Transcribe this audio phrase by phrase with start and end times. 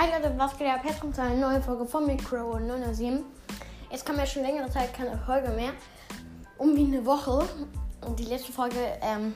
[0.00, 0.80] Hi Leute, was geht ab?
[0.82, 3.22] Jetzt kommt eine neue Folge von Micro 907.
[3.90, 5.72] Jetzt kam ja schon längere Zeit keine Folge mehr.
[6.56, 7.46] Um wie eine Woche.
[8.06, 9.34] Und die letzte Folge ähm,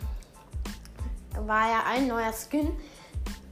[1.36, 2.72] war ja ein neuer Skin.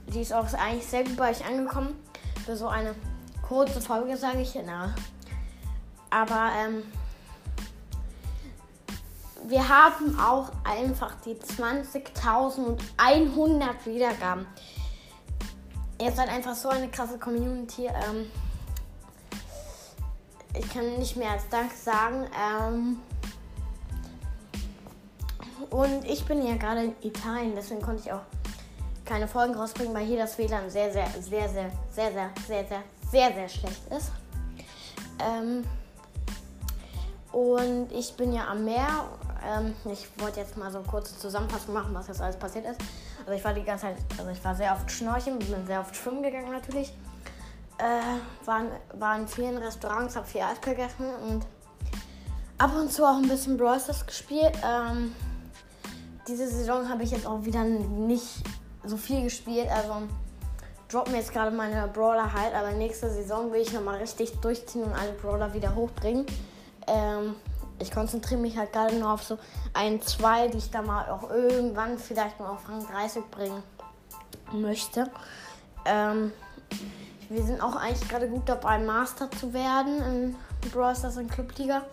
[0.07, 2.03] Die ist auch eigentlich sehr gut bei euch angekommen.
[2.47, 2.95] Für so eine
[3.47, 4.57] kurze Folge, sage ich.
[4.65, 4.95] Na.
[6.09, 6.81] Aber ähm,
[9.47, 14.47] wir haben auch einfach die 20.100 Wiedergaben.
[16.03, 17.85] Ihr seid einfach so eine krasse Community.
[17.85, 18.29] Ähm,
[20.53, 22.27] ich kann nicht mehr als Dank sagen.
[22.37, 22.97] Ähm,
[25.69, 28.19] und ich bin ja gerade in Italien, deswegen konnte ich auch
[29.05, 32.83] keine Folgen rausbringen, weil hier das WLAN sehr, sehr, sehr, sehr, sehr, sehr, sehr, sehr,
[33.09, 34.11] sehr, sehr schlecht ist.
[35.19, 35.63] Ähm,
[37.31, 39.07] und ich bin ja am Meer.
[39.45, 42.79] Ähm, ich wollte jetzt mal so eine kurze Zusammenfassung machen, was jetzt alles passiert ist.
[43.19, 45.95] Also ich war die ganze Zeit, also ich war sehr oft schnorcheln, bin sehr oft
[45.95, 46.93] schwimmen gegangen natürlich.
[47.77, 48.61] Äh, war,
[48.93, 51.45] war in vielen Restaurants, habe viel Eis gegessen und
[52.57, 54.53] ab und zu auch ein bisschen Brawl Stars gespielt.
[54.63, 55.13] Ähm,
[56.27, 58.43] diese Saison habe ich jetzt auch wieder nicht
[58.85, 60.07] so viel gespielt, also
[60.89, 64.93] droppen jetzt gerade meine Brawler halt, aber nächste Saison will ich nochmal richtig durchziehen und
[64.93, 66.25] alle Brawler wieder hochbringen.
[66.87, 67.35] Ähm,
[67.79, 69.37] ich konzentriere mich halt gerade nur auf so
[69.73, 73.63] ein, zwei, die ich da mal auch irgendwann vielleicht mal auf Rang 30 bringen
[74.51, 75.09] möchte.
[75.85, 76.31] Ähm,
[77.29, 81.83] wir sind auch eigentlich gerade gut dabei, Master zu werden in Brawl Stars und Clubliga.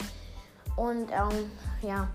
[0.77, 1.51] Und ähm,
[1.83, 2.09] ja,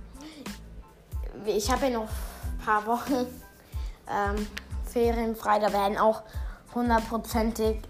[1.46, 3.26] ich habe ja noch ein paar Wochen
[4.10, 4.48] ähm,
[4.86, 5.60] Ferien frei.
[5.60, 6.24] Da werden auch
[6.74, 7.82] hundertprozentig,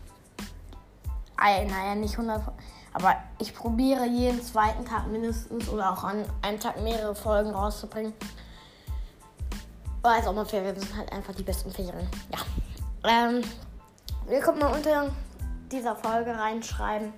[1.37, 6.81] naja, nicht hundertprozentig aber ich probiere jeden zweiten Tag mindestens oder auch an einem Tag
[6.81, 8.13] mehrere Folgen rauszubringen.
[10.01, 12.07] Weil Sommerferien sind halt einfach die besten Ferien.
[12.31, 12.39] Ja.
[13.03, 13.41] Ähm,
[14.29, 15.11] ihr könnt mal unter
[15.69, 17.11] dieser Folge reinschreiben,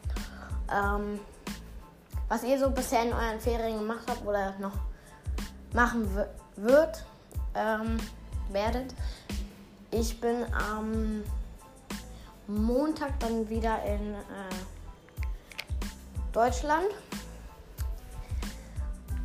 [0.73, 1.19] ähm,
[2.27, 4.73] was ihr so bisher in euren Ferien gemacht habt oder noch
[5.73, 6.09] machen
[6.55, 7.05] wird,
[7.53, 7.97] ähm,
[8.51, 8.95] werdet.
[9.91, 11.23] Ich bin am
[12.47, 14.17] Montag dann wieder in äh,
[16.31, 16.87] Deutschland.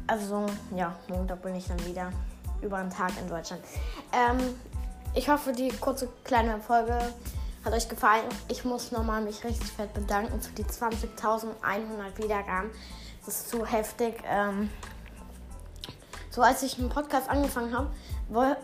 [0.06, 0.47] Also
[0.77, 2.12] ja, Montag bin ich dann wieder
[2.61, 3.62] über einen Tag in Deutschland.
[4.12, 4.38] Ähm,
[5.15, 6.99] ich hoffe, die kurze kleine Folge
[7.65, 8.25] hat euch gefallen.
[8.49, 12.71] Ich muss nochmal mich richtig fett bedanken für die 20.100 Wiedergaben.
[13.25, 14.15] Das ist zu heftig.
[14.27, 14.69] Ähm,
[16.31, 17.91] so als ich einen Podcast angefangen habe,
[18.31, 18.56] war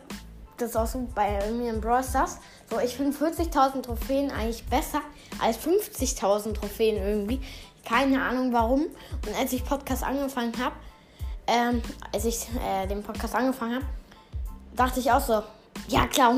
[0.61, 2.39] das auch so bei mir im Brawl Stars.
[2.71, 5.01] So, ich finde 40.000 Trophäen eigentlich besser
[5.41, 7.41] als 50.000 Trophäen irgendwie.
[7.85, 8.83] Keine Ahnung warum.
[9.27, 10.75] Und als ich Podcast angefangen habe,
[11.47, 11.83] ähm,
[12.13, 13.87] als ich äh, den Podcast angefangen habe,
[14.77, 15.43] dachte ich auch so,
[15.89, 16.35] ja klar,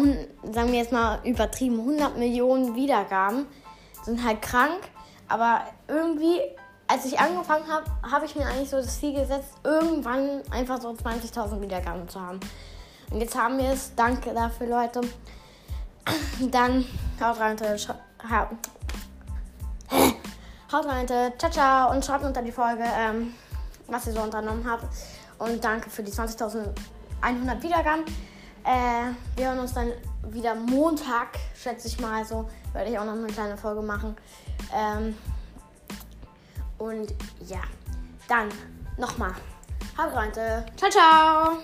[0.52, 3.46] sagen wir jetzt mal übertrieben, 100 Millionen Wiedergaben
[4.04, 4.80] sind halt krank.
[5.28, 6.40] Aber irgendwie,
[6.86, 10.90] als ich angefangen habe, habe ich mir eigentlich so das Ziel gesetzt, irgendwann einfach so
[10.90, 12.40] 20.000 Wiedergaben zu haben.
[13.10, 13.94] Und jetzt haben wir es.
[13.94, 15.00] Danke dafür, Leute.
[16.50, 16.84] Dann
[17.20, 17.56] haut rein,
[20.72, 23.34] Haut rein, ciao, ciao und schreibt unter die Folge, ähm,
[23.88, 24.84] was ihr so unternommen habt.
[25.38, 28.04] Und danke für die 20.100 Wiedergaben.
[28.64, 29.90] Äh, wir hören uns dann
[30.28, 32.24] wieder Montag, schätze ich mal.
[32.24, 34.16] So werde ich auch noch eine kleine Folge machen.
[34.72, 35.16] Ähm,
[36.78, 37.12] und
[37.46, 37.62] ja,
[38.28, 38.48] dann
[38.96, 39.32] nochmal.
[39.98, 41.58] Haut rein, ciao, ciao.